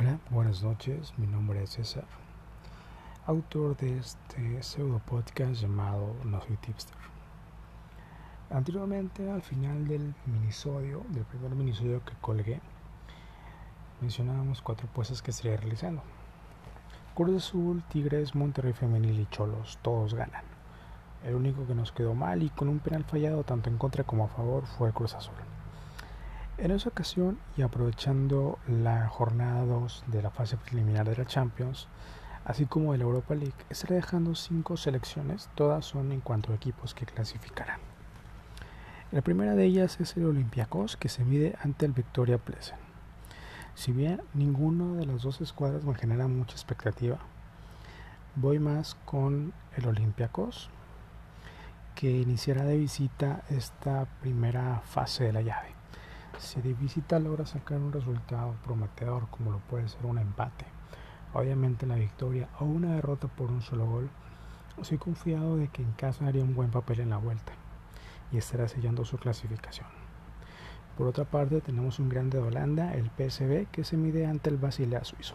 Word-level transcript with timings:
Hola, 0.00 0.18
buenas 0.30 0.62
noches. 0.62 1.12
Mi 1.18 1.26
nombre 1.26 1.62
es 1.62 1.72
César, 1.72 2.06
autor 3.26 3.76
de 3.76 3.98
este 3.98 4.62
pseudo 4.62 4.98
podcast 5.04 5.60
llamado 5.60 6.16
No 6.24 6.40
Soy 6.40 6.56
Tipster. 6.56 6.96
Anteriormente, 8.48 9.30
al 9.30 9.42
final 9.42 9.86
del 9.86 10.14
minisodio, 10.24 11.04
del 11.10 11.26
primer 11.26 11.50
minisodio 11.50 12.02
que 12.02 12.14
colgué, 12.22 12.62
mencionábamos 14.00 14.62
cuatro 14.62 14.88
puestas 14.88 15.20
que 15.20 15.32
estaría 15.32 15.58
realizando. 15.58 16.00
Cruz 17.14 17.44
Azul, 17.44 17.82
Tigres, 17.90 18.34
Monterrey 18.34 18.72
Femenil 18.72 19.20
y 19.20 19.26
Cholos, 19.26 19.78
todos 19.82 20.14
ganan. 20.14 20.44
El 21.26 21.34
único 21.34 21.66
que 21.66 21.74
nos 21.74 21.92
quedó 21.92 22.14
mal 22.14 22.42
y 22.42 22.48
con 22.48 22.70
un 22.70 22.78
penal 22.78 23.04
fallado 23.04 23.44
tanto 23.44 23.68
en 23.68 23.76
contra 23.76 24.04
como 24.04 24.24
a 24.24 24.28
favor 24.28 24.64
fue 24.64 24.94
Cruz 24.94 25.14
Azul. 25.14 25.34
En 26.60 26.72
esa 26.72 26.90
ocasión 26.90 27.38
y 27.56 27.62
aprovechando 27.62 28.58
la 28.68 29.08
jornada 29.08 29.64
2 29.64 30.04
de 30.08 30.20
la 30.20 30.28
fase 30.28 30.58
preliminar 30.58 31.08
de 31.08 31.16
la 31.16 31.24
Champions, 31.24 31.88
así 32.44 32.66
como 32.66 32.92
de 32.92 32.98
la 32.98 33.04
Europa 33.04 33.34
League, 33.34 33.54
estaré 33.70 33.94
dejando 33.94 34.34
cinco 34.34 34.76
selecciones, 34.76 35.48
todas 35.54 35.86
son 35.86 36.12
en 36.12 36.20
cuanto 36.20 36.52
a 36.52 36.56
equipos 36.56 36.92
que 36.92 37.06
clasificarán. 37.06 37.80
La 39.10 39.22
primera 39.22 39.54
de 39.54 39.64
ellas 39.64 39.98
es 40.00 40.14
el 40.18 40.26
Olympiacos, 40.26 40.98
que 40.98 41.08
se 41.08 41.24
mide 41.24 41.56
ante 41.62 41.86
el 41.86 41.92
Victoria 41.92 42.36
Plesen. 42.36 42.76
Si 43.74 43.92
bien 43.92 44.20
ninguno 44.34 44.96
de 44.96 45.06
las 45.06 45.22
dos 45.22 45.40
escuadras 45.40 45.84
me 45.84 45.94
genera 45.94 46.28
mucha 46.28 46.52
expectativa, 46.52 47.20
voy 48.36 48.58
más 48.58 48.96
con 49.06 49.54
el 49.78 49.86
Olympiacos, 49.86 50.68
que 51.94 52.10
iniciará 52.10 52.64
de 52.64 52.76
visita 52.76 53.44
esta 53.48 54.04
primera 54.20 54.82
fase 54.84 55.24
de 55.24 55.32
la 55.32 55.40
llave. 55.40 55.79
Si 56.40 56.58
de 56.62 56.72
visita 56.72 57.18
logra 57.18 57.44
sacar 57.44 57.78
un 57.78 57.92
resultado 57.92 58.54
prometedor 58.64 59.28
como 59.28 59.50
lo 59.50 59.58
puede 59.58 59.88
ser 59.88 60.06
un 60.06 60.16
empate, 60.16 60.64
obviamente 61.34 61.86
la 61.86 61.96
victoria 61.96 62.48
o 62.58 62.64
una 62.64 62.94
derrota 62.94 63.28
por 63.28 63.50
un 63.50 63.60
solo 63.60 63.86
gol, 63.86 64.10
soy 64.80 64.96
confiado 64.96 65.58
de 65.58 65.68
que 65.68 65.82
en 65.82 65.92
casa 65.92 66.26
haría 66.26 66.42
un 66.42 66.54
buen 66.54 66.70
papel 66.70 67.00
en 67.00 67.10
la 67.10 67.18
vuelta 67.18 67.52
y 68.32 68.38
estará 68.38 68.68
sellando 68.68 69.04
su 69.04 69.18
clasificación. 69.18 69.86
Por 70.96 71.08
otra 71.08 71.26
parte, 71.26 71.60
tenemos 71.60 71.98
un 71.98 72.08
grande 72.08 72.38
de 72.38 72.44
Holanda, 72.44 72.94
el 72.94 73.10
PSV, 73.10 73.66
que 73.70 73.84
se 73.84 73.98
mide 73.98 74.24
ante 74.24 74.48
el 74.48 74.56
Basilea 74.56 75.04
suizo. 75.04 75.34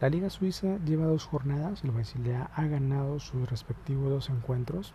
La 0.00 0.08
Liga 0.08 0.28
Suiza 0.28 0.78
lleva 0.84 1.06
dos 1.06 1.24
jornadas, 1.24 1.84
el 1.84 1.92
Basilea 1.92 2.50
ha 2.56 2.64
ganado 2.64 3.20
sus 3.20 3.48
respectivos 3.48 4.10
dos 4.10 4.28
encuentros. 4.28 4.92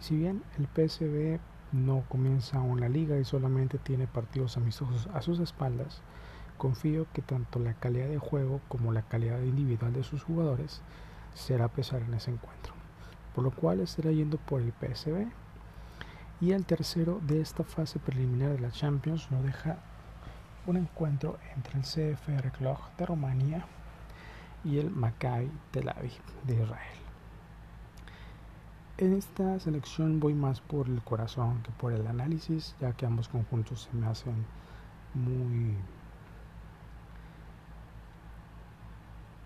Si 0.00 0.16
bien 0.16 0.42
el 0.58 0.68
PSV 0.68 1.38
no 1.72 2.04
comienza 2.08 2.58
aún 2.58 2.80
la 2.80 2.88
liga 2.88 3.18
y 3.18 3.24
solamente 3.24 3.78
tiene 3.78 4.06
partidos 4.06 4.56
amistosos 4.56 5.08
a 5.14 5.22
sus 5.22 5.40
espaldas, 5.40 6.02
confío 6.58 7.06
que 7.12 7.22
tanto 7.22 7.58
la 7.58 7.74
calidad 7.74 8.08
de 8.08 8.18
juego 8.18 8.60
como 8.68 8.92
la 8.92 9.02
calidad 9.02 9.40
individual 9.40 9.92
de 9.92 10.04
sus 10.04 10.22
jugadores 10.22 10.82
será 11.34 11.68
pesar 11.68 12.02
en 12.02 12.14
ese 12.14 12.30
encuentro, 12.30 12.74
por 13.34 13.44
lo 13.44 13.50
cual 13.50 13.80
estará 13.80 14.12
yendo 14.12 14.36
por 14.36 14.60
el 14.60 14.72
PSB. 14.72 15.26
Y 16.40 16.52
el 16.52 16.66
tercero 16.66 17.20
de 17.22 17.40
esta 17.40 17.64
fase 17.64 17.98
preliminar 17.98 18.50
de 18.50 18.60
la 18.60 18.70
Champions 18.70 19.30
nos 19.30 19.44
deja 19.44 19.78
un 20.66 20.76
encuentro 20.76 21.38
entre 21.56 21.78
el 21.78 21.84
CFR 21.84 22.50
Cluj 22.52 22.78
de 22.98 23.06
Rumanía 23.06 23.66
y 24.64 24.78
el 24.78 24.90
Maccabi 24.90 25.50
Tel 25.70 25.88
Aviv 25.88 26.20
de 26.44 26.62
Israel. 26.62 27.01
En 28.98 29.14
esta 29.14 29.58
selección 29.58 30.20
voy 30.20 30.34
más 30.34 30.60
por 30.60 30.86
el 30.86 31.00
corazón 31.02 31.62
que 31.62 31.70
por 31.72 31.94
el 31.94 32.06
análisis, 32.06 32.76
ya 32.78 32.92
que 32.92 33.06
ambos 33.06 33.26
conjuntos 33.28 33.88
se 33.90 33.96
me 33.96 34.06
hacen 34.06 34.44
muy 35.14 35.76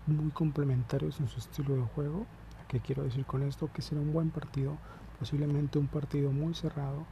muy 0.05 0.31
complementarios 0.31 1.19
en 1.21 1.29
su 1.29 1.39
estilo 1.39 1.75
de 1.75 1.83
juego. 1.83 2.25
¿Qué 2.67 2.81
quiero 2.81 3.03
decir 3.03 3.25
con 3.25 3.43
esto? 3.43 3.69
Que 3.73 3.81
será 3.81 4.01
un 4.01 4.11
buen 4.11 4.31
partido, 4.31 4.77
posiblemente 5.17 5.79
un 5.79 5.87
partido 5.87 6.31
muy 6.31 6.53
cerrado 6.53 7.05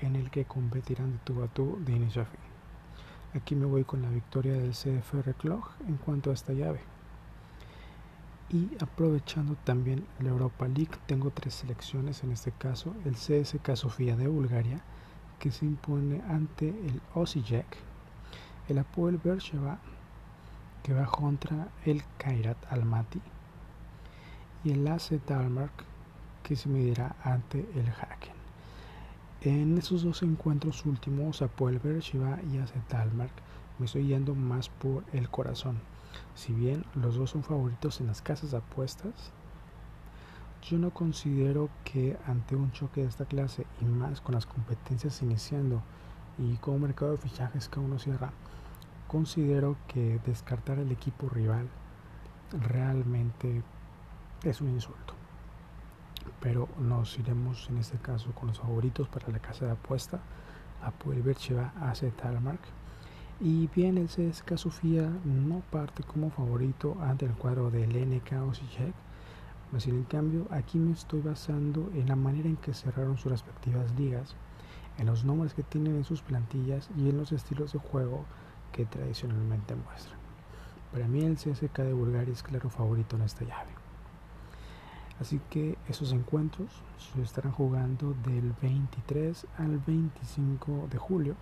en 0.00 0.16
el 0.16 0.30
que 0.30 0.44
competirán 0.44 1.12
de 1.12 1.18
tú 1.18 1.42
a 1.42 1.48
tú 1.48 1.78
de 1.84 1.92
inicio 1.92 2.22
a 2.22 2.24
fin. 2.26 2.40
Aquí 3.34 3.54
me 3.54 3.66
voy 3.66 3.84
con 3.84 4.02
la 4.02 4.10
victoria 4.10 4.54
del 4.54 4.72
CFR 4.72 5.34
Cluj 5.34 5.68
en 5.86 5.96
cuanto 5.98 6.30
a 6.30 6.34
esta 6.34 6.52
llave. 6.52 6.95
Y 8.48 8.68
aprovechando 8.80 9.56
también 9.64 10.06
la 10.20 10.28
Europa 10.28 10.68
League, 10.68 10.92
tengo 11.06 11.32
tres 11.32 11.54
selecciones, 11.54 12.22
en 12.22 12.30
este 12.30 12.52
caso 12.52 12.94
el 13.04 13.14
CSK 13.14 13.74
Sofía 13.74 14.14
de 14.14 14.28
Bulgaria, 14.28 14.80
que 15.40 15.50
se 15.50 15.66
impone 15.66 16.22
ante 16.28 16.68
el 16.68 17.00
Osijek, 17.14 17.66
el 18.68 18.78
Apoel 18.78 19.18
Bercheva, 19.18 19.80
que 20.84 20.94
va 20.94 21.06
contra 21.06 21.68
el 21.84 22.04
Kairat 22.18 22.56
Almaty, 22.72 23.20
y 24.62 24.70
el 24.70 24.86
AC 24.86 25.20
Dalmark, 25.26 25.84
que 26.44 26.54
se 26.54 26.68
medirá 26.68 27.16
ante 27.24 27.68
el 27.74 27.88
Haken. 27.88 28.36
En 29.40 29.76
esos 29.76 30.04
dos 30.04 30.22
encuentros 30.22 30.86
últimos, 30.86 31.42
Apoel 31.42 31.80
Bercheva 31.80 32.38
y 32.52 32.58
AC 32.58 32.72
Dalmark, 32.88 33.32
me 33.80 33.86
estoy 33.86 34.06
yendo 34.06 34.36
más 34.36 34.68
por 34.68 35.02
el 35.12 35.28
corazón 35.28 35.80
si 36.36 36.52
bien 36.52 36.84
los 36.94 37.16
dos 37.16 37.30
son 37.30 37.42
favoritos 37.42 38.00
en 38.00 38.06
las 38.06 38.20
casas 38.20 38.50
de 38.50 38.58
apuestas, 38.58 39.32
yo 40.62 40.78
no 40.78 40.90
considero 40.90 41.70
que 41.82 42.18
ante 42.26 42.54
un 42.54 42.70
choque 42.72 43.00
de 43.00 43.08
esta 43.08 43.24
clase 43.24 43.66
y 43.80 43.86
más 43.86 44.20
con 44.20 44.34
las 44.34 44.44
competencias 44.46 45.22
iniciando 45.22 45.82
y 46.38 46.56
con 46.56 46.74
un 46.74 46.82
mercado 46.82 47.12
de 47.12 47.18
fichajes 47.18 47.68
que 47.68 47.80
uno 47.80 47.98
cierra, 47.98 48.32
considero 49.08 49.76
que 49.88 50.20
descartar 50.26 50.78
el 50.78 50.92
equipo 50.92 51.28
rival 51.30 51.68
realmente 52.52 53.62
es 54.44 54.60
un 54.60 54.68
insulto. 54.68 55.14
Pero 56.40 56.68
nos 56.78 57.18
iremos 57.18 57.70
en 57.70 57.78
este 57.78 57.96
caso 57.96 58.32
con 58.32 58.48
los 58.48 58.58
favoritos 58.58 59.08
para 59.08 59.28
la 59.28 59.38
casa 59.38 59.64
de 59.64 59.72
apuesta. 59.72 60.20
a 60.82 60.92
Bercheva 61.22 61.72
hace 61.80 62.10
Talmark 62.10 62.60
y 63.38 63.68
bien, 63.74 63.98
el 63.98 64.08
CSKA 64.08 64.56
Sofía 64.56 65.10
no 65.24 65.60
parte 65.70 66.02
como 66.02 66.30
favorito 66.30 66.96
ante 67.02 67.26
el 67.26 67.32
cuadro 67.32 67.70
del 67.70 67.90
NK 67.90 68.32
Osijek. 68.48 68.94
Pues 69.70 69.86
en 69.86 70.04
cambio, 70.04 70.46
aquí 70.50 70.78
me 70.78 70.92
estoy 70.92 71.20
basando 71.20 71.90
en 71.94 72.08
la 72.08 72.16
manera 72.16 72.48
en 72.48 72.56
que 72.56 72.72
cerraron 72.72 73.18
sus 73.18 73.30
respectivas 73.30 73.92
ligas, 73.98 74.34
en 74.96 75.06
los 75.06 75.24
nombres 75.24 75.52
que 75.52 75.62
tienen 75.62 75.96
en 75.96 76.04
sus 76.04 76.22
plantillas 76.22 76.88
y 76.96 77.10
en 77.10 77.18
los 77.18 77.30
estilos 77.32 77.74
de 77.74 77.78
juego 77.78 78.24
que 78.72 78.86
tradicionalmente 78.86 79.74
muestran. 79.74 80.18
Para 80.90 81.06
mí 81.06 81.22
el 81.22 81.36
CSK 81.36 81.80
de 81.80 81.92
Bulgaria 81.92 82.32
es 82.32 82.42
claro 82.42 82.70
favorito 82.70 83.16
en 83.16 83.22
esta 83.22 83.44
llave. 83.44 83.72
Así 85.20 85.40
que 85.50 85.76
esos 85.88 86.12
encuentros 86.12 86.70
se 86.96 87.20
estarán 87.20 87.52
jugando 87.52 88.14
del 88.24 88.54
23 88.62 89.46
al 89.58 89.78
25 89.78 90.88
de 90.90 90.98
julio 90.98 91.36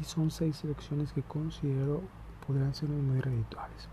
y 0.00 0.04
son 0.04 0.30
seis 0.30 0.56
selecciones 0.56 1.12
que 1.12 1.22
considero 1.22 2.02
podrán 2.46 2.74
ser 2.74 2.88
muy 2.88 3.20
redituables. 3.20 3.88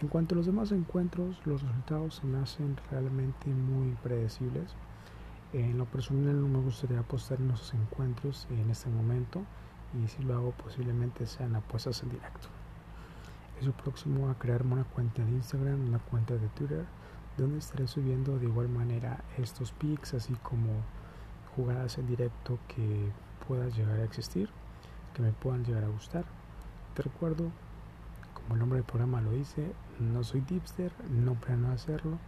En 0.00 0.08
cuanto 0.08 0.34
a 0.34 0.36
los 0.36 0.46
demás 0.46 0.72
encuentros, 0.72 1.40
los 1.44 1.62
resultados 1.62 2.16
se 2.16 2.26
me 2.26 2.38
hacen 2.38 2.76
realmente 2.90 3.48
muy 3.50 3.94
predecibles. 4.02 4.74
En 5.52 5.78
lo 5.78 5.84
personal 5.84 6.40
no 6.40 6.48
me 6.48 6.58
gustaría 6.58 6.98
apostar 6.98 7.40
en 7.40 7.50
esos 7.50 7.74
encuentros 7.74 8.48
en 8.50 8.70
este 8.70 8.88
momento 8.88 9.42
y 9.94 10.08
si 10.08 10.22
lo 10.22 10.34
hago 10.34 10.50
posiblemente 10.52 11.26
sean 11.26 11.54
apuestas 11.54 12.02
en 12.02 12.10
directo. 12.10 12.48
Eso 13.60 13.72
próximo 13.72 14.28
a 14.28 14.38
crearme 14.38 14.72
una 14.72 14.84
cuenta 14.84 15.24
de 15.24 15.30
Instagram, 15.30 15.86
una 15.86 15.98
cuenta 15.98 16.34
de 16.34 16.48
Twitter, 16.48 16.84
donde 17.36 17.58
estaré 17.58 17.86
subiendo 17.86 18.38
de 18.38 18.46
igual 18.46 18.68
manera 18.68 19.22
estos 19.38 19.70
pics, 19.72 20.14
así 20.14 20.34
como 20.42 20.70
jugadas 21.54 21.98
en 21.98 22.06
directo 22.06 22.58
que 22.66 23.12
puedan 23.46 23.70
llegar 23.70 24.00
a 24.00 24.04
existir 24.04 24.48
que 25.12 25.22
me 25.22 25.32
puedan 25.32 25.64
llegar 25.64 25.84
a 25.84 25.88
gustar. 25.88 26.24
Te 26.94 27.02
recuerdo, 27.02 27.50
como 28.34 28.54
el 28.54 28.60
nombre 28.60 28.78
del 28.78 28.86
programa 28.86 29.20
lo 29.20 29.30
dice, 29.30 29.72
no 30.00 30.24
soy 30.24 30.40
tipster, 30.42 30.92
no 31.10 31.34
planeo 31.34 31.72
hacerlo 31.72 32.18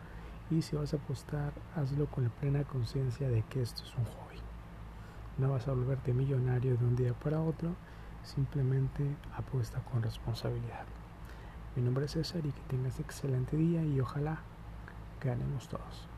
y 0.51 0.63
si 0.63 0.77
vas 0.77 0.93
a 0.93 0.97
apostar, 0.97 1.53
hazlo 1.75 2.07
con 2.07 2.25
la 2.25 2.31
plena 2.31 2.65
conciencia 2.65 3.29
de 3.29 3.43
que 3.43 3.63
esto 3.63 3.83
es 3.83 3.95
un 3.97 4.05
hobby. 4.05 4.39
No 5.39 5.51
vas 5.51 5.67
a 5.67 5.73
volverte 5.73 6.13
millonario 6.13 6.77
de 6.77 6.85
un 6.85 6.97
día 6.97 7.13
para 7.15 7.41
otro, 7.41 7.75
simplemente 8.23 9.05
apuesta 9.37 9.81
con 9.81 10.03
responsabilidad. 10.03 10.85
Mi 11.77 11.83
nombre 11.83 12.05
es 12.05 12.13
César 12.13 12.47
y 12.47 12.53
que 12.53 12.63
tengas 12.69 13.01
excelente 13.01 13.57
día 13.57 13.83
y 13.85 14.01
ojalá 14.01 14.39
ganemos 15.21 15.69
todos. 15.69 16.14